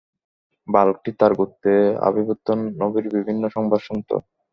বালকটি 0.67 1.11
তার 1.19 1.31
গোত্রে 1.39 1.73
আবির্ভূত 2.07 2.47
নবীর 2.81 3.05
বিভিন্ন 3.15 3.43
সংবাদ 3.55 3.79
শুনত। 3.87 4.09